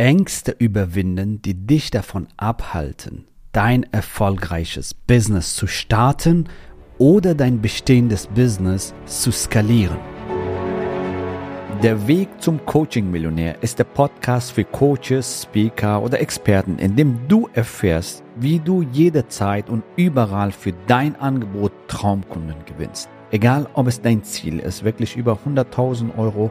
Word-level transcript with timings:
Ängste 0.00 0.56
überwinden, 0.58 1.42
die 1.42 1.52
dich 1.52 1.90
davon 1.90 2.26
abhalten, 2.38 3.26
dein 3.52 3.82
erfolgreiches 3.92 4.94
Business 4.94 5.54
zu 5.54 5.66
starten 5.66 6.48
oder 6.96 7.34
dein 7.34 7.60
bestehendes 7.60 8.26
Business 8.28 8.94
zu 9.04 9.30
skalieren. 9.30 9.98
Der 11.82 12.08
Weg 12.08 12.30
zum 12.38 12.64
Coaching-Millionär 12.64 13.62
ist 13.62 13.78
der 13.78 13.84
Podcast 13.84 14.52
für 14.52 14.64
Coaches, 14.64 15.42
Speaker 15.42 16.02
oder 16.02 16.18
Experten, 16.18 16.78
in 16.78 16.96
dem 16.96 17.28
du 17.28 17.50
erfährst, 17.52 18.24
wie 18.36 18.58
du 18.58 18.80
jederzeit 18.80 19.68
und 19.68 19.84
überall 19.96 20.50
für 20.50 20.72
dein 20.86 21.14
Angebot 21.16 21.72
Traumkunden 21.88 22.64
gewinnst. 22.64 23.10
Egal, 23.32 23.68
ob 23.74 23.86
es 23.86 24.00
dein 24.00 24.24
Ziel 24.24 24.60
ist, 24.60 24.82
wirklich 24.82 25.14
über 25.14 25.38
100.000 25.46 26.16
Euro 26.16 26.50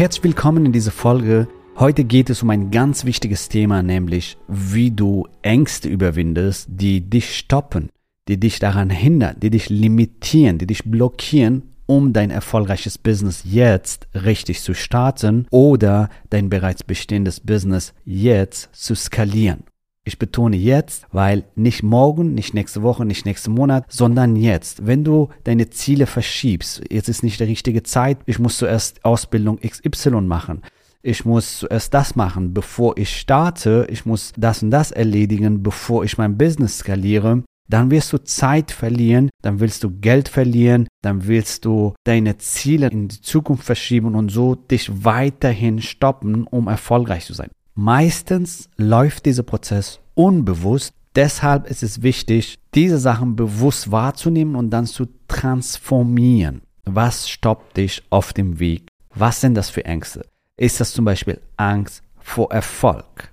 Herzlich 0.00 0.24
willkommen 0.24 0.64
in 0.64 0.72
dieser 0.72 0.92
Folge. 0.92 1.46
Heute 1.76 2.04
geht 2.04 2.30
es 2.30 2.42
um 2.42 2.48
ein 2.48 2.70
ganz 2.70 3.04
wichtiges 3.04 3.50
Thema, 3.50 3.82
nämlich 3.82 4.38
wie 4.48 4.90
du 4.90 5.28
Ängste 5.42 5.90
überwindest, 5.90 6.68
die 6.70 7.02
dich 7.02 7.36
stoppen, 7.36 7.90
die 8.26 8.40
dich 8.40 8.58
daran 8.60 8.88
hindern, 8.88 9.36
die 9.38 9.50
dich 9.50 9.68
limitieren, 9.68 10.56
die 10.56 10.66
dich 10.66 10.84
blockieren, 10.84 11.74
um 11.84 12.14
dein 12.14 12.30
erfolgreiches 12.30 12.96
Business 12.96 13.42
jetzt 13.44 14.08
richtig 14.14 14.62
zu 14.62 14.72
starten 14.72 15.46
oder 15.50 16.08
dein 16.30 16.48
bereits 16.48 16.82
bestehendes 16.82 17.38
Business 17.40 17.92
jetzt 18.06 18.70
zu 18.72 18.94
skalieren. 18.94 19.64
Ich 20.04 20.18
betone 20.18 20.56
jetzt, 20.56 21.06
weil 21.12 21.44
nicht 21.56 21.82
morgen, 21.82 22.34
nicht 22.34 22.54
nächste 22.54 22.82
Woche, 22.82 23.04
nicht 23.04 23.26
nächsten 23.26 23.52
Monat, 23.52 23.84
sondern 23.88 24.34
jetzt. 24.34 24.86
Wenn 24.86 25.04
du 25.04 25.28
deine 25.44 25.68
Ziele 25.68 26.06
verschiebst, 26.06 26.82
jetzt 26.90 27.08
ist 27.08 27.22
nicht 27.22 27.38
die 27.38 27.44
richtige 27.44 27.82
Zeit, 27.82 28.18
ich 28.24 28.38
muss 28.38 28.56
zuerst 28.56 29.04
Ausbildung 29.04 29.58
XY 29.58 30.22
machen. 30.22 30.62
Ich 31.02 31.24
muss 31.24 31.60
zuerst 31.60 31.92
das 31.92 32.16
machen, 32.16 32.54
bevor 32.54 32.96
ich 32.96 33.16
starte. 33.16 33.86
Ich 33.90 34.06
muss 34.06 34.32
das 34.36 34.62
und 34.62 34.70
das 34.70 34.90
erledigen, 34.90 35.62
bevor 35.62 36.04
ich 36.04 36.18
mein 36.18 36.36
Business 36.38 36.78
skaliere. 36.78 37.42
Dann 37.68 37.90
wirst 37.90 38.12
du 38.12 38.18
Zeit 38.18 38.72
verlieren, 38.72 39.30
dann 39.42 39.60
willst 39.60 39.84
du 39.84 39.90
Geld 40.00 40.28
verlieren, 40.28 40.88
dann 41.02 41.26
willst 41.28 41.64
du 41.64 41.94
deine 42.04 42.36
Ziele 42.38 42.88
in 42.88 43.08
die 43.08 43.20
Zukunft 43.20 43.64
verschieben 43.64 44.14
und 44.14 44.30
so 44.30 44.56
dich 44.56 45.04
weiterhin 45.04 45.80
stoppen, 45.80 46.44
um 46.44 46.66
erfolgreich 46.66 47.26
zu 47.26 47.32
sein. 47.32 47.50
Meistens 47.82 48.68
läuft 48.76 49.24
dieser 49.24 49.42
Prozess 49.42 50.00
unbewusst. 50.14 50.92
Deshalb 51.14 51.66
ist 51.66 51.82
es 51.82 52.02
wichtig, 52.02 52.58
diese 52.74 52.98
Sachen 52.98 53.36
bewusst 53.36 53.90
wahrzunehmen 53.90 54.54
und 54.54 54.68
dann 54.68 54.84
zu 54.84 55.06
transformieren. 55.28 56.60
Was 56.84 57.30
stoppt 57.30 57.78
dich 57.78 58.02
auf 58.10 58.34
dem 58.34 58.58
Weg? 58.58 58.86
Was 59.14 59.40
sind 59.40 59.54
das 59.54 59.70
für 59.70 59.86
Ängste? 59.86 60.28
Ist 60.58 60.78
das 60.78 60.92
zum 60.92 61.06
Beispiel 61.06 61.40
Angst 61.56 62.02
vor 62.18 62.52
Erfolg? 62.52 63.32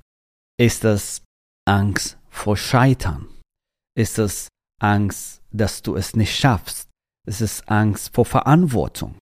Ist 0.57 0.85
das 0.85 1.23
Angst 1.67 2.17
vor 2.29 2.55
Scheitern? 2.55 3.27
Ist 3.97 4.17
es 4.17 4.47
Angst, 4.81 5.41
dass 5.51 5.81
du 5.81 5.97
es 5.97 6.15
nicht 6.15 6.33
schaffst? 6.33 6.87
Ist 7.27 7.41
es 7.41 7.67
Angst 7.67 8.15
vor 8.15 8.23
Verantwortung? 8.23 9.15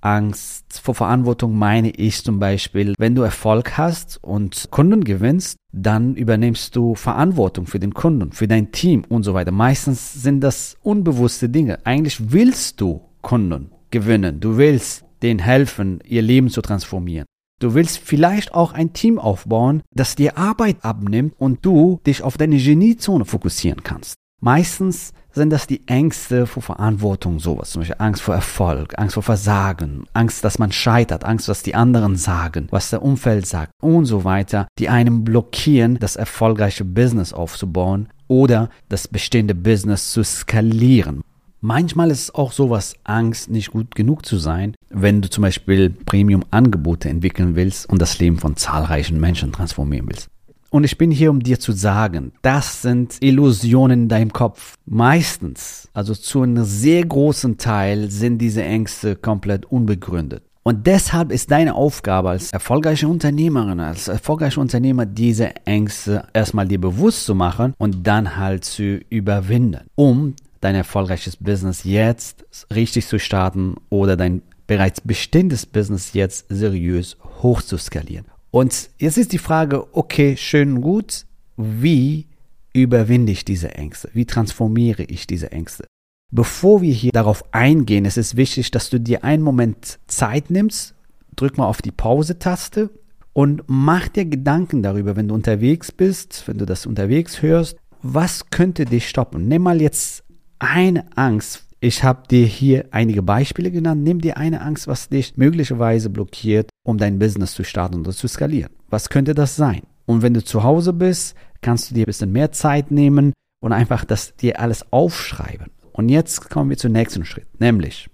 Angst 0.00 0.80
vor 0.82 0.94
Verantwortung 0.94 1.56
meine 1.56 1.90
ich 1.90 2.22
zum 2.22 2.38
Beispiel, 2.38 2.94
wenn 2.98 3.14
du 3.14 3.22
Erfolg 3.22 3.76
hast 3.76 4.18
und 4.22 4.68
Kunden 4.70 5.04
gewinnst, 5.04 5.56
dann 5.72 6.14
übernimmst 6.14 6.74
du 6.76 6.94
Verantwortung 6.94 7.66
für 7.66 7.78
den 7.78 7.94
Kunden, 7.94 8.32
für 8.32 8.48
dein 8.48 8.72
Team 8.72 9.04
und 9.08 9.22
so 9.24 9.34
weiter. 9.34 9.52
Meistens 9.52 10.14
sind 10.14 10.40
das 10.40 10.76
unbewusste 10.82 11.48
Dinge. 11.48 11.84
Eigentlich 11.84 12.32
willst 12.32 12.80
du 12.80 13.02
Kunden 13.22 13.72
gewinnen. 13.90 14.40
Du 14.40 14.56
willst 14.56 15.04
denen 15.22 15.40
helfen, 15.40 16.00
ihr 16.06 16.22
Leben 16.22 16.50
zu 16.50 16.62
transformieren. 16.62 17.26
Du 17.60 17.74
willst 17.74 17.98
vielleicht 17.98 18.54
auch 18.54 18.72
ein 18.72 18.92
Team 18.92 19.18
aufbauen, 19.18 19.82
das 19.92 20.14
dir 20.14 20.38
Arbeit 20.38 20.84
abnimmt 20.84 21.34
und 21.38 21.64
du 21.66 22.00
dich 22.06 22.22
auf 22.22 22.36
deine 22.36 22.56
Geniezone 22.56 23.24
fokussieren 23.24 23.82
kannst. 23.82 24.14
Meistens 24.40 25.12
sind 25.32 25.50
das 25.50 25.66
die 25.66 25.86
Ängste 25.86 26.46
vor 26.46 26.62
Verantwortung, 26.62 27.38
sowas, 27.38 27.70
zum 27.70 27.80
Beispiel 27.80 27.96
Angst 27.98 28.22
vor 28.22 28.34
Erfolg, 28.34 28.98
Angst 28.98 29.14
vor 29.14 29.22
Versagen, 29.22 30.04
Angst, 30.12 30.44
dass 30.44 30.58
man 30.58 30.72
scheitert, 30.72 31.24
Angst, 31.24 31.48
was 31.48 31.62
die 31.62 31.74
anderen 31.74 32.16
sagen, 32.16 32.68
was 32.70 32.90
der 32.90 33.02
Umfeld 33.02 33.46
sagt 33.46 33.72
und 33.82 34.06
so 34.06 34.24
weiter, 34.24 34.68
die 34.78 34.88
einem 34.88 35.24
blockieren, 35.24 35.98
das 35.98 36.16
erfolgreiche 36.16 36.84
Business 36.84 37.32
aufzubauen 37.32 38.08
oder 38.26 38.70
das 38.88 39.08
bestehende 39.08 39.54
Business 39.54 40.12
zu 40.12 40.22
skalieren. 40.22 41.22
Manchmal 41.60 42.12
ist 42.12 42.22
es 42.22 42.34
auch 42.34 42.52
sowas, 42.52 42.94
Angst, 43.02 43.50
nicht 43.50 43.72
gut 43.72 43.96
genug 43.96 44.24
zu 44.24 44.38
sein, 44.38 44.74
wenn 44.90 45.22
du 45.22 45.28
zum 45.28 45.42
Beispiel 45.42 45.90
Premium-Angebote 45.90 47.08
entwickeln 47.08 47.56
willst 47.56 47.88
und 47.88 48.00
das 48.00 48.20
Leben 48.20 48.38
von 48.38 48.56
zahlreichen 48.56 49.18
Menschen 49.18 49.50
transformieren 49.50 50.06
willst. 50.08 50.28
Und 50.70 50.84
ich 50.84 50.98
bin 50.98 51.10
hier, 51.10 51.30
um 51.30 51.40
dir 51.40 51.58
zu 51.58 51.72
sagen, 51.72 52.32
das 52.42 52.82
sind 52.82 53.16
Illusionen 53.20 54.02
in 54.02 54.08
deinem 54.08 54.32
Kopf. 54.32 54.76
Meistens, 54.84 55.88
also 55.94 56.14
zu 56.14 56.42
einem 56.42 56.64
sehr 56.64 57.04
großen 57.06 57.56
Teil, 57.56 58.10
sind 58.10 58.38
diese 58.38 58.62
Ängste 58.62 59.16
komplett 59.16 59.64
unbegründet. 59.66 60.42
Und 60.64 60.86
deshalb 60.86 61.32
ist 61.32 61.50
deine 61.50 61.74
Aufgabe 61.74 62.28
als 62.28 62.52
erfolgreiche 62.52 63.08
Unternehmerin, 63.08 63.80
als 63.80 64.08
erfolgreicher 64.08 64.60
Unternehmer, 64.60 65.06
diese 65.06 65.56
Ängste 65.64 66.26
erstmal 66.34 66.68
dir 66.68 66.78
bewusst 66.78 67.24
zu 67.24 67.34
machen 67.34 67.72
und 67.78 68.06
dann 68.06 68.36
halt 68.36 68.66
zu 68.66 69.00
überwinden, 69.08 69.86
um 69.94 70.34
dein 70.60 70.74
erfolgreiches 70.74 71.38
Business 71.38 71.84
jetzt 71.84 72.44
richtig 72.74 73.06
zu 73.06 73.18
starten 73.18 73.76
oder 73.88 74.18
dein 74.18 74.42
bereits 74.66 75.00
bestehendes 75.00 75.64
Business 75.64 76.12
jetzt 76.12 76.44
seriös 76.50 77.16
hoch 77.42 77.62
zu 77.62 77.78
skalieren. 77.78 78.26
Und 78.50 78.90
jetzt 78.98 79.18
ist 79.18 79.32
die 79.32 79.38
Frage, 79.38 79.94
okay, 79.94 80.36
schön 80.36 80.80
gut, 80.80 81.26
wie 81.56 82.26
überwinde 82.72 83.32
ich 83.32 83.44
diese 83.44 83.74
Ängste? 83.74 84.10
Wie 84.12 84.24
transformiere 84.24 85.02
ich 85.02 85.26
diese 85.26 85.52
Ängste? 85.52 85.86
Bevor 86.30 86.82
wir 86.82 86.92
hier 86.92 87.12
darauf 87.12 87.42
eingehen, 87.52 88.04
ist 88.04 88.18
es 88.18 88.36
wichtig, 88.36 88.70
dass 88.70 88.90
du 88.90 89.00
dir 89.00 89.24
einen 89.24 89.42
Moment 89.42 89.98
Zeit 90.06 90.50
nimmst, 90.50 90.94
drück 91.36 91.56
mal 91.56 91.66
auf 91.66 91.80
die 91.80 91.90
Pause-Taste 91.90 92.90
und 93.32 93.62
mach 93.66 94.08
dir 94.08 94.26
Gedanken 94.26 94.82
darüber, 94.82 95.16
wenn 95.16 95.28
du 95.28 95.34
unterwegs 95.34 95.90
bist, 95.90 96.44
wenn 96.46 96.58
du 96.58 96.66
das 96.66 96.86
unterwegs 96.86 97.40
hörst, 97.40 97.78
was 98.02 98.50
könnte 98.50 98.84
dich 98.84 99.08
stoppen? 99.08 99.48
Nimm 99.48 99.62
mal 99.62 99.80
jetzt 99.80 100.24
eine 100.58 101.04
Angst, 101.16 101.67
ich 101.80 102.02
habe 102.02 102.26
dir 102.28 102.44
hier 102.44 102.86
einige 102.90 103.22
Beispiele 103.22 103.70
genannt. 103.70 104.02
Nimm 104.02 104.20
dir 104.20 104.36
eine 104.36 104.60
Angst, 104.60 104.88
was 104.88 105.08
dich 105.08 105.36
möglicherweise 105.36 106.10
blockiert, 106.10 106.70
um 106.84 106.98
dein 106.98 107.18
Business 107.18 107.54
zu 107.54 107.64
starten 107.64 108.00
oder 108.00 108.12
zu 108.12 108.26
skalieren. 108.26 108.72
Was 108.90 109.08
könnte 109.08 109.34
das 109.34 109.56
sein? 109.56 109.82
Und 110.06 110.22
wenn 110.22 110.34
du 110.34 110.42
zu 110.42 110.64
Hause 110.64 110.92
bist, 110.92 111.36
kannst 111.60 111.90
du 111.90 111.94
dir 111.94 112.02
ein 112.02 112.06
bisschen 112.06 112.32
mehr 112.32 112.50
Zeit 112.50 112.90
nehmen 112.90 113.32
und 113.60 113.72
einfach 113.72 114.04
das 114.04 114.34
dir 114.36 114.60
alles 114.60 114.92
aufschreiben. 114.92 115.70
Und 115.92 116.08
jetzt 116.08 116.48
kommen 116.50 116.70
wir 116.70 116.76
zum 116.76 116.92
nächsten 116.92 117.24
Schritt, 117.24 117.46
nämlich 117.60 118.08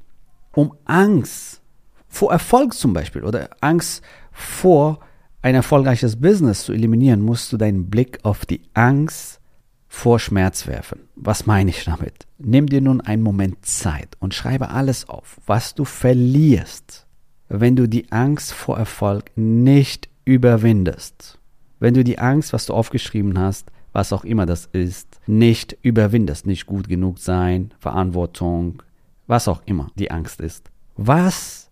um 0.54 0.75
Angst 0.84 1.62
vor 2.08 2.32
Erfolg 2.32 2.75
zum 2.75 2.92
Beispiel 2.92 3.25
oder 3.25 3.50
Angst 3.60 4.02
vor 4.32 5.00
ein 5.42 5.54
erfolgreiches 5.54 6.20
Business 6.20 6.64
zu 6.64 6.72
eliminieren, 6.72 7.20
musst 7.20 7.52
du 7.52 7.56
deinen 7.56 7.90
Blick 7.90 8.19
auf 8.22 8.46
die 8.46 8.62
Angst 8.72 9.40
vor 9.94 10.19
Schmerz 10.19 10.67
werfen. 10.67 11.08
Was 11.14 11.46
meine 11.46 11.70
ich 11.70 11.85
damit? 11.85 12.26
Nimm 12.37 12.67
dir 12.67 12.81
nun 12.82 13.00
einen 13.00 13.23
Moment 13.23 13.64
Zeit 13.64 14.17
und 14.19 14.35
schreibe 14.35 14.69
alles 14.69 15.08
auf, 15.08 15.41
was 15.46 15.75
du 15.75 15.85
verlierst, 15.85 17.06
wenn 17.49 17.76
du 17.76 17.88
die 17.88 18.11
Angst 18.12 18.52
vor 18.52 18.76
Erfolg 18.76 19.31
nicht 19.37 20.11
überwindest. 20.25 21.38
Wenn 21.79 21.94
du 21.94 22.02
die 22.05 22.19
Angst, 22.19 22.52
was 22.52 22.67
du 22.67 22.75
aufgeschrieben 22.75 23.38
hast, 23.38 23.70
was 23.93 24.12
auch 24.12 24.25
immer 24.25 24.46
das 24.46 24.67
ist, 24.67 25.20
nicht 25.26 25.79
überwindest, 25.81 26.44
nicht 26.44 26.67
gut 26.67 26.88
genug 26.88 27.19
sein, 27.19 27.73
Verantwortung, 27.79 28.82
was 29.26 29.49
auch 29.49 29.62
immer 29.64 29.90
die 29.94 30.11
Angst 30.11 30.40
ist. 30.40 30.70
Was 30.97 31.70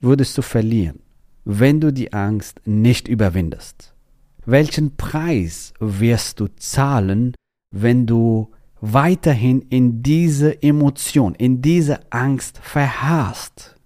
würdest 0.00 0.36
du 0.36 0.42
verlieren, 0.42 1.00
wenn 1.44 1.80
du 1.80 1.92
die 1.92 2.12
Angst 2.14 2.60
nicht 2.64 3.06
überwindest? 3.06 3.94
Welchen 4.46 4.96
Preis 4.96 5.74
wirst 5.78 6.40
du 6.40 6.48
zahlen, 6.56 7.34
wenn 7.70 8.06
du 8.06 8.50
weiterhin 8.80 9.62
in 9.70 10.02
diese 10.02 10.62
Emotion, 10.62 11.34
in 11.34 11.60
diese 11.62 12.12
Angst 12.12 12.58
verharrst. 12.62 13.76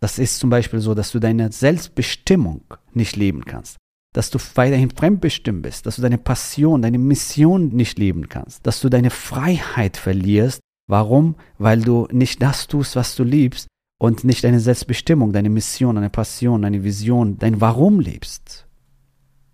Das 0.00 0.18
ist 0.18 0.38
zum 0.38 0.50
Beispiel 0.50 0.80
so, 0.80 0.94
dass 0.94 1.12
du 1.12 1.18
deine 1.18 1.50
Selbstbestimmung 1.50 2.62
nicht 2.92 3.16
leben 3.16 3.44
kannst. 3.44 3.78
dass 4.14 4.30
du 4.30 4.38
weiterhin 4.54 4.90
fremdbestimmt 4.90 5.62
bist, 5.62 5.86
dass 5.86 5.96
du 5.96 6.02
deine 6.02 6.18
Passion, 6.18 6.82
deine 6.82 6.98
Mission 6.98 7.68
nicht 7.68 7.98
leben 7.98 8.28
kannst, 8.28 8.64
dass 8.66 8.80
du 8.80 8.88
deine 8.88 9.10
Freiheit 9.10 9.96
verlierst. 9.96 10.60
Warum? 10.86 11.34
Weil 11.58 11.82
du 11.82 12.06
nicht 12.12 12.40
das 12.40 12.68
tust, 12.68 12.94
was 12.94 13.16
du 13.16 13.24
liebst 13.24 13.66
und 13.98 14.22
nicht 14.22 14.44
deine 14.44 14.60
Selbstbestimmung, 14.60 15.32
deine 15.32 15.50
Mission, 15.50 15.96
deine 15.96 16.10
Passion, 16.10 16.62
deine 16.62 16.84
Vision, 16.84 17.38
dein 17.38 17.60
Warum 17.60 18.00
lebst. 18.00 18.66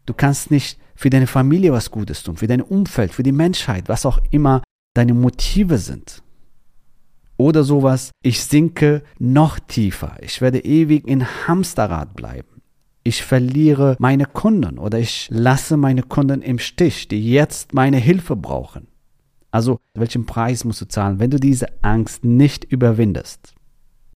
Du 0.04 0.12
kannst 0.12 0.50
nicht 0.50 0.78
für 1.00 1.08
deine 1.08 1.26
Familie 1.26 1.72
was 1.72 1.90
Gutes 1.90 2.22
tun, 2.22 2.36
für 2.36 2.46
dein 2.46 2.60
Umfeld, 2.60 3.14
für 3.14 3.22
die 3.22 3.32
Menschheit, 3.32 3.88
was 3.88 4.04
auch 4.04 4.18
immer 4.30 4.62
deine 4.92 5.14
Motive 5.14 5.78
sind. 5.78 6.22
Oder 7.38 7.64
sowas, 7.64 8.10
ich 8.22 8.44
sinke 8.44 9.02
noch 9.18 9.58
tiefer, 9.60 10.18
ich 10.20 10.42
werde 10.42 10.62
ewig 10.62 11.08
in 11.08 11.26
Hamsterrad 11.46 12.14
bleiben. 12.14 12.60
Ich 13.02 13.22
verliere 13.22 13.96
meine 13.98 14.26
Kunden 14.26 14.78
oder 14.78 14.98
ich 14.98 15.28
lasse 15.30 15.78
meine 15.78 16.02
Kunden 16.02 16.42
im 16.42 16.58
Stich, 16.58 17.08
die 17.08 17.32
jetzt 17.32 17.72
meine 17.72 17.96
Hilfe 17.96 18.36
brauchen. 18.36 18.86
Also, 19.50 19.80
welchen 19.94 20.26
Preis 20.26 20.64
musst 20.64 20.82
du 20.82 20.84
zahlen, 20.86 21.18
wenn 21.18 21.30
du 21.30 21.40
diese 21.40 21.82
Angst 21.82 22.24
nicht 22.24 22.64
überwindest? 22.64 23.54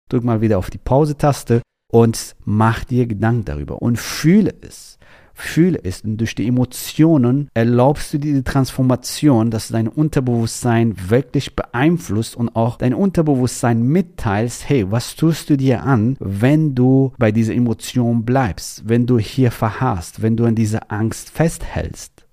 Drück 0.08 0.24
mal 0.24 0.40
wieder 0.40 0.58
auf 0.58 0.68
die 0.68 0.78
Pause-Taste 0.78 1.62
und 1.92 2.34
mach 2.44 2.82
dir 2.82 3.06
Gedanken 3.06 3.44
darüber 3.44 3.80
und 3.80 4.00
fühle 4.00 4.52
es. 4.62 4.98
Fühle 5.42 5.80
es 5.82 6.02
und 6.02 6.18
durch 6.18 6.34
die 6.34 6.46
Emotionen 6.46 7.48
erlaubst 7.52 8.14
du 8.14 8.18
dir 8.18 8.32
die 8.32 8.42
Transformation, 8.42 9.50
dass 9.50 9.68
dein 9.68 9.88
Unterbewusstsein 9.88 10.94
wirklich 11.10 11.56
beeinflusst 11.56 12.36
und 12.36 12.54
auch 12.54 12.78
dein 12.78 12.94
Unterbewusstsein 12.94 13.82
mitteilst, 13.82 14.68
hey, 14.68 14.90
was 14.90 15.16
tust 15.16 15.50
du 15.50 15.56
dir 15.56 15.82
an, 15.82 16.16
wenn 16.20 16.74
du 16.74 17.12
bei 17.18 17.32
dieser 17.32 17.54
Emotion 17.54 18.24
bleibst, 18.24 18.88
wenn 18.88 19.06
du 19.06 19.18
hier 19.18 19.50
verharrst, 19.50 20.22
wenn 20.22 20.36
du 20.36 20.44
an 20.44 20.54
dieser 20.54 20.90
Angst 20.90 21.30
festhältst. 21.30 22.24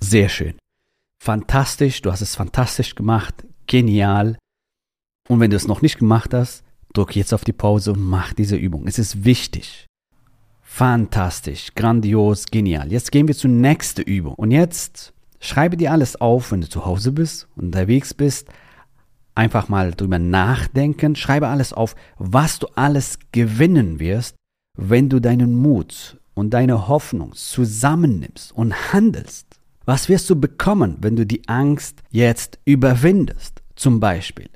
Sehr 0.00 0.28
schön. 0.28 0.54
Fantastisch, 1.22 2.02
du 2.02 2.10
hast 2.12 2.20
es 2.20 2.34
fantastisch 2.34 2.94
gemacht, 2.94 3.46
genial. 3.66 4.36
Und 5.28 5.40
wenn 5.40 5.50
du 5.50 5.56
es 5.56 5.66
noch 5.66 5.80
nicht 5.80 5.98
gemacht 5.98 6.34
hast, 6.34 6.64
drück 6.92 7.16
jetzt 7.16 7.32
auf 7.32 7.44
die 7.44 7.52
Pause 7.52 7.92
und 7.92 8.02
mach 8.02 8.32
diese 8.34 8.56
Übung. 8.56 8.86
Es 8.86 8.98
ist 8.98 9.24
wichtig. 9.24 9.86
Fantastisch, 10.76 11.72
grandios, 11.76 12.46
genial. 12.46 12.90
Jetzt 12.90 13.12
gehen 13.12 13.28
wir 13.28 13.36
zur 13.36 13.50
nächsten 13.50 14.02
Übung. 14.02 14.34
Und 14.34 14.50
jetzt 14.50 15.12
schreibe 15.38 15.76
dir 15.76 15.92
alles 15.92 16.20
auf, 16.20 16.50
wenn 16.50 16.62
du 16.62 16.68
zu 16.68 16.84
Hause 16.84 17.12
bist, 17.12 17.46
unterwegs 17.54 18.12
bist. 18.12 18.48
Einfach 19.36 19.68
mal 19.68 19.92
drüber 19.92 20.18
nachdenken. 20.18 21.14
Schreibe 21.14 21.46
alles 21.46 21.72
auf, 21.72 21.94
was 22.18 22.58
du 22.58 22.66
alles 22.74 23.20
gewinnen 23.30 24.00
wirst, 24.00 24.34
wenn 24.76 25.08
du 25.08 25.20
deinen 25.20 25.54
Mut 25.54 26.20
und 26.34 26.50
deine 26.50 26.88
Hoffnung 26.88 27.34
zusammennimmst 27.34 28.50
und 28.50 28.92
handelst. 28.92 29.46
Was 29.84 30.08
wirst 30.08 30.28
du 30.28 30.34
bekommen, 30.34 30.96
wenn 31.02 31.14
du 31.14 31.24
die 31.24 31.48
Angst 31.48 32.02
jetzt 32.10 32.58
überwindest? 32.64 33.62
Zum 33.76 34.00
Beispiel, 34.00 34.50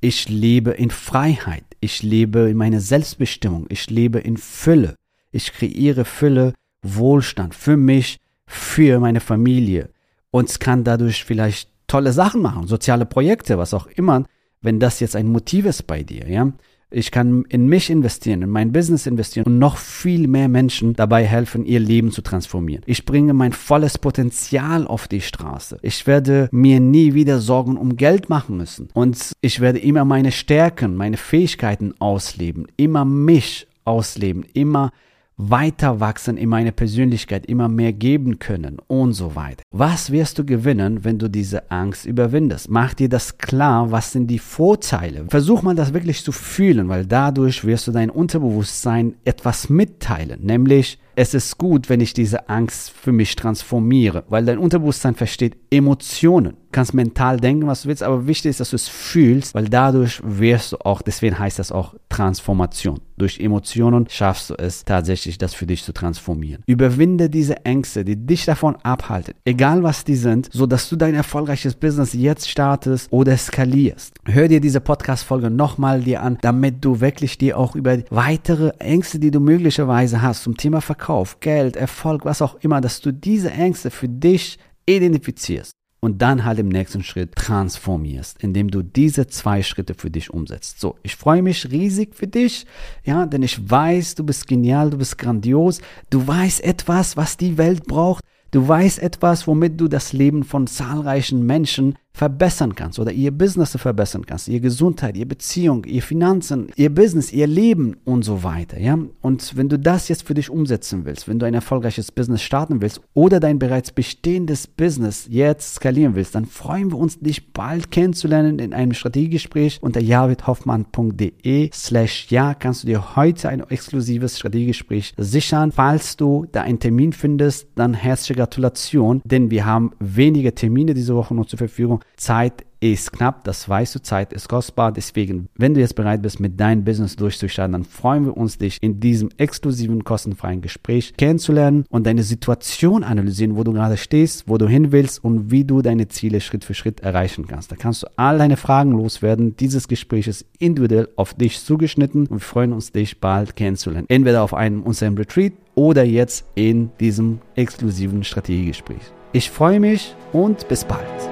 ich 0.00 0.28
lebe 0.28 0.72
in 0.72 0.90
Freiheit, 0.90 1.66
ich 1.78 2.02
lebe 2.02 2.50
in 2.50 2.56
meiner 2.56 2.80
Selbstbestimmung, 2.80 3.66
ich 3.68 3.88
lebe 3.90 4.18
in 4.18 4.36
Fülle, 4.36 4.96
ich 5.32 5.52
kreiere 5.52 6.04
Fülle, 6.04 6.54
Wohlstand 6.82 7.54
für 7.54 7.76
mich, 7.76 8.18
für 8.46 9.00
meine 9.00 9.20
Familie 9.20 9.90
und 10.30 10.60
kann 10.60 10.84
dadurch 10.84 11.24
vielleicht 11.24 11.68
tolle 11.86 12.12
Sachen 12.12 12.42
machen, 12.42 12.66
soziale 12.66 13.06
Projekte, 13.06 13.58
was 13.58 13.74
auch 13.74 13.86
immer, 13.86 14.24
wenn 14.60 14.78
das 14.78 15.00
jetzt 15.00 15.16
ein 15.16 15.26
Motiv 15.26 15.66
ist 15.66 15.86
bei 15.86 16.02
dir, 16.02 16.28
ja. 16.28 16.52
Ich 16.94 17.10
kann 17.10 17.44
in 17.48 17.68
mich 17.68 17.88
investieren, 17.88 18.42
in 18.42 18.50
mein 18.50 18.70
Business 18.70 19.06
investieren 19.06 19.46
und 19.46 19.58
noch 19.58 19.78
viel 19.78 20.28
mehr 20.28 20.48
Menschen 20.48 20.92
dabei 20.92 21.24
helfen, 21.24 21.64
ihr 21.64 21.80
Leben 21.80 22.10
zu 22.10 22.20
transformieren. 22.20 22.82
Ich 22.86 23.06
bringe 23.06 23.32
mein 23.32 23.52
volles 23.52 23.96
Potenzial 23.96 24.86
auf 24.86 25.08
die 25.08 25.22
Straße. 25.22 25.78
Ich 25.80 26.06
werde 26.06 26.50
mir 26.52 26.80
nie 26.80 27.14
wieder 27.14 27.40
Sorgen 27.40 27.78
um 27.78 27.96
Geld 27.96 28.28
machen 28.28 28.58
müssen. 28.58 28.90
Und 28.92 29.32
ich 29.40 29.60
werde 29.60 29.78
immer 29.78 30.04
meine 30.04 30.32
Stärken, 30.32 30.94
meine 30.94 31.16
Fähigkeiten 31.16 31.94
ausleben, 31.98 32.66
immer 32.76 33.06
mich 33.06 33.66
ausleben, 33.84 34.44
immer 34.52 34.90
weiter 35.36 36.00
wachsen 36.00 36.36
in 36.36 36.48
meine 36.48 36.72
Persönlichkeit, 36.72 37.46
immer 37.46 37.68
mehr 37.68 37.92
geben 37.92 38.38
können 38.38 38.78
und 38.86 39.12
so 39.12 39.34
weiter. 39.34 39.62
Was 39.72 40.10
wirst 40.10 40.38
du 40.38 40.44
gewinnen, 40.44 41.04
wenn 41.04 41.18
du 41.18 41.28
diese 41.28 41.70
Angst 41.70 42.06
überwindest? 42.06 42.70
Mach 42.70 42.94
dir 42.94 43.08
das 43.08 43.38
klar, 43.38 43.90
was 43.90 44.12
sind 44.12 44.28
die 44.28 44.38
Vorteile? 44.38 45.26
Versuch 45.28 45.62
mal 45.62 45.74
das 45.74 45.94
wirklich 45.94 46.22
zu 46.22 46.32
fühlen, 46.32 46.88
weil 46.88 47.06
dadurch 47.06 47.64
wirst 47.64 47.86
du 47.86 47.92
dein 47.92 48.10
Unterbewusstsein 48.10 49.14
etwas 49.24 49.68
mitteilen, 49.68 50.44
nämlich 50.44 50.98
es 51.14 51.34
ist 51.34 51.58
gut, 51.58 51.88
wenn 51.88 52.00
ich 52.00 52.14
diese 52.14 52.48
Angst 52.48 52.90
für 52.90 53.12
mich 53.12 53.36
transformiere, 53.36 54.24
weil 54.28 54.44
dein 54.44 54.58
Unterbewusstsein 54.58 55.14
versteht 55.14 55.56
Emotionen. 55.70 56.52
Du 56.54 56.76
kannst 56.78 56.94
mental 56.94 57.38
denken, 57.38 57.66
was 57.66 57.82
du 57.82 57.88
willst, 57.88 58.02
aber 58.02 58.26
wichtig 58.26 58.50
ist, 58.50 58.60
dass 58.60 58.70
du 58.70 58.76
es 58.76 58.88
fühlst, 58.88 59.54
weil 59.54 59.68
dadurch 59.68 60.22
wirst 60.24 60.72
du 60.72 60.78
auch, 60.78 61.02
deswegen 61.02 61.38
heißt 61.38 61.58
das 61.58 61.70
auch 61.70 61.94
Transformation. 62.08 63.00
Durch 63.18 63.40
Emotionen 63.40 64.06
schaffst 64.08 64.50
du 64.50 64.54
es 64.54 64.84
tatsächlich, 64.84 65.36
das 65.36 65.52
für 65.52 65.66
dich 65.66 65.84
zu 65.84 65.92
transformieren. 65.92 66.62
Überwinde 66.66 67.28
diese 67.28 67.64
Ängste, 67.66 68.04
die 68.04 68.16
dich 68.16 68.46
davon 68.46 68.76
abhalten, 68.76 69.34
egal 69.44 69.82
was 69.82 70.04
die 70.04 70.16
sind, 70.16 70.48
so 70.50 70.66
dass 70.66 70.88
du 70.88 70.96
dein 70.96 71.14
erfolgreiches 71.14 71.74
Business 71.74 72.14
jetzt 72.14 72.48
startest 72.48 73.12
oder 73.12 73.36
skalierst. 73.36 74.14
Hör 74.24 74.48
dir 74.48 74.60
diese 74.60 74.80
Podcast-Folge 74.80 75.50
nochmal 75.50 76.00
dir 76.00 76.22
an, 76.22 76.38
damit 76.40 76.82
du 76.82 77.00
wirklich 77.00 77.36
dir 77.36 77.58
auch 77.58 77.76
über 77.76 77.98
weitere 78.08 78.70
Ängste, 78.78 79.18
die 79.18 79.30
du 79.30 79.40
möglicherweise 79.40 80.22
hast 80.22 80.42
zum 80.44 80.56
Thema 80.56 80.80
Verkauf 80.80 81.01
Verkauf, 81.02 81.40
Geld, 81.40 81.74
Erfolg, 81.74 82.24
was 82.24 82.40
auch 82.40 82.54
immer, 82.60 82.80
dass 82.80 83.00
du 83.00 83.12
diese 83.12 83.50
Ängste 83.50 83.90
für 83.90 84.08
dich 84.08 84.56
identifizierst 84.86 85.72
und 85.98 86.22
dann 86.22 86.44
halt 86.44 86.60
im 86.60 86.68
nächsten 86.68 87.02
Schritt 87.02 87.34
transformierst, 87.34 88.40
indem 88.40 88.70
du 88.70 88.82
diese 88.82 89.26
zwei 89.26 89.64
Schritte 89.64 89.94
für 89.94 90.12
dich 90.12 90.30
umsetzt. 90.30 90.78
So, 90.78 90.94
ich 91.02 91.16
freue 91.16 91.42
mich 91.42 91.72
riesig 91.72 92.14
für 92.14 92.28
dich, 92.28 92.66
ja, 93.02 93.26
denn 93.26 93.42
ich 93.42 93.68
weiß, 93.68 94.14
du 94.14 94.22
bist 94.22 94.46
genial, 94.46 94.90
du 94.90 94.98
bist 94.98 95.18
grandios, 95.18 95.80
du 96.10 96.24
weißt 96.24 96.62
etwas, 96.62 97.16
was 97.16 97.36
die 97.36 97.58
Welt 97.58 97.88
braucht, 97.88 98.22
du 98.52 98.68
weißt 98.68 99.00
etwas, 99.00 99.48
womit 99.48 99.80
du 99.80 99.88
das 99.88 100.12
Leben 100.12 100.44
von 100.44 100.68
zahlreichen 100.68 101.44
Menschen 101.44 101.96
verbessern 102.14 102.74
kannst 102.74 102.98
oder 102.98 103.12
ihr 103.12 103.30
Business 103.30 103.76
verbessern 103.76 104.26
kannst, 104.26 104.48
ihr 104.48 104.60
Gesundheit, 104.60 105.16
ihr 105.16 105.26
Beziehung, 105.26 105.84
ihr 105.84 106.02
Finanzen, 106.02 106.68
ihr 106.76 106.94
Business, 106.94 107.32
ihr 107.32 107.46
Leben 107.46 107.96
und 108.04 108.22
so 108.22 108.42
weiter, 108.42 108.78
ja? 108.78 108.98
Und 109.20 109.56
wenn 109.56 109.68
du 109.68 109.78
das 109.78 110.08
jetzt 110.08 110.26
für 110.26 110.34
dich 110.34 110.50
umsetzen 110.50 111.04
willst, 111.04 111.26
wenn 111.26 111.38
du 111.38 111.46
ein 111.46 111.54
erfolgreiches 111.54 112.12
Business 112.12 112.42
starten 112.42 112.80
willst 112.80 113.00
oder 113.14 113.40
dein 113.40 113.58
bereits 113.58 113.92
bestehendes 113.92 114.66
Business 114.66 115.26
jetzt 115.30 115.76
skalieren 115.76 116.14
willst, 116.14 116.34
dann 116.34 116.44
freuen 116.44 116.92
wir 116.92 116.98
uns, 116.98 117.18
dich 117.18 117.52
bald 117.52 117.90
kennenzulernen 117.90 118.58
in 118.58 118.74
einem 118.74 118.92
Strategiegespräch 118.92 119.78
unter 119.80 120.00
javidhoffmann.de 120.00 121.70
slash 121.72 122.26
ja 122.30 122.54
kannst 122.54 122.82
du 122.82 122.86
dir 122.88 123.16
heute 123.16 123.48
ein 123.48 123.60
exklusives 123.60 124.38
Strategiegespräch 124.38 125.14
sichern. 125.16 125.72
Falls 125.72 126.16
du 126.16 126.46
da 126.52 126.62
einen 126.62 126.78
Termin 126.78 127.12
findest, 127.12 127.68
dann 127.74 127.94
herzliche 127.94 128.34
Gratulation, 128.34 129.22
denn 129.24 129.50
wir 129.50 129.64
haben 129.64 129.92
wenige 129.98 130.54
Termine 130.54 130.94
diese 130.94 131.14
Woche 131.14 131.34
noch 131.34 131.46
zur 131.46 131.58
Verfügung. 131.58 132.01
Zeit 132.16 132.64
ist 132.82 133.12
knapp, 133.12 133.44
das 133.44 133.68
weißt 133.68 133.94
du, 133.94 134.02
Zeit 134.02 134.32
ist 134.32 134.48
kostbar. 134.48 134.90
Deswegen, 134.90 135.48
wenn 135.56 135.72
du 135.72 135.80
jetzt 135.80 135.94
bereit 135.94 136.20
bist, 136.20 136.40
mit 136.40 136.58
deinem 136.58 136.84
Business 136.84 137.14
durchzustarten, 137.14 137.72
dann 137.72 137.84
freuen 137.84 138.24
wir 138.26 138.36
uns, 138.36 138.58
dich 138.58 138.78
in 138.82 138.98
diesem 138.98 139.30
exklusiven, 139.36 140.02
kostenfreien 140.02 140.62
Gespräch 140.62 141.14
kennenzulernen 141.16 141.84
und 141.90 142.06
deine 142.06 142.24
Situation 142.24 143.04
analysieren, 143.04 143.56
wo 143.56 143.62
du 143.62 143.72
gerade 143.72 143.96
stehst, 143.96 144.48
wo 144.48 144.58
du 144.58 144.66
hin 144.66 144.90
willst 144.90 145.22
und 145.22 145.52
wie 145.52 145.64
du 145.64 145.80
deine 145.80 146.08
Ziele 146.08 146.40
Schritt 146.40 146.64
für 146.64 146.74
Schritt 146.74 147.00
erreichen 147.00 147.46
kannst. 147.46 147.70
Da 147.70 147.76
kannst 147.76 148.02
du 148.02 148.08
all 148.16 148.38
deine 148.38 148.56
Fragen 148.56 148.92
loswerden. 148.92 149.56
Dieses 149.56 149.86
Gespräch 149.86 150.26
ist 150.26 150.44
individuell 150.58 151.08
auf 151.14 151.34
dich 151.34 151.64
zugeschnitten 151.64 152.26
und 152.26 152.38
wir 152.38 152.40
freuen 152.40 152.72
uns, 152.72 152.90
dich 152.90 153.20
bald 153.20 153.54
kennenzulernen. 153.54 154.06
Entweder 154.08 154.42
auf 154.42 154.54
einem 154.54 154.82
unserem 154.82 155.16
Retreat 155.16 155.52
oder 155.76 156.02
jetzt 156.02 156.46
in 156.56 156.90
diesem 156.98 157.38
exklusiven 157.54 158.24
Strategiegespräch. 158.24 159.02
Ich 159.32 159.50
freue 159.50 159.78
mich 159.78 160.14
und 160.32 160.68
bis 160.68 160.84
bald. 160.84 161.31